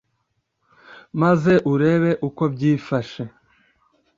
[1.21, 3.23] maze urebe uko byifashe